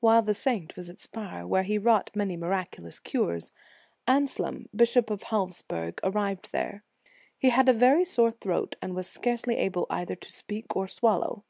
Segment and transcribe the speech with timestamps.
[0.00, 3.52] 165 While the saint was at Spire, where he wrought many miraculous cures,
[4.04, 6.82] Anselm, bishop of Havelsperg, arrived there.
[7.38, 11.44] He had a very sore throat, and was scarcely able either to speak or swallow.